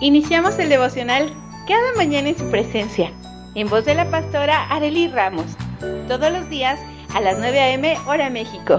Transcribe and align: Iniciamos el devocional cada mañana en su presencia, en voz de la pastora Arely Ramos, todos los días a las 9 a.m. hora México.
Iniciamos 0.00 0.58
el 0.58 0.68
devocional 0.68 1.32
cada 1.66 1.94
mañana 1.96 2.28
en 2.28 2.38
su 2.38 2.50
presencia, 2.50 3.10
en 3.54 3.68
voz 3.68 3.86
de 3.86 3.94
la 3.94 4.10
pastora 4.10 4.66
Arely 4.68 5.08
Ramos, 5.08 5.56
todos 6.06 6.30
los 6.30 6.48
días 6.50 6.78
a 7.14 7.20
las 7.20 7.38
9 7.38 7.58
a.m. 7.58 7.96
hora 8.06 8.28
México. 8.28 8.78